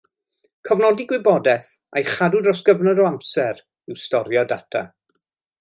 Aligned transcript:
Cofnodi 0.69 1.05
gwybodaeth 1.11 1.67
a'i 2.01 2.07
chadw 2.15 2.43
dros 2.47 2.65
gyfnod 2.71 3.05
o 3.05 3.07
amser 3.13 3.63
yw 3.91 4.03
storio 4.09 4.49
data. 4.55 4.87